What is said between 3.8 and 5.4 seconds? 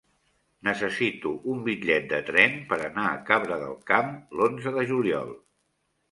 Camp l'onze de juliol.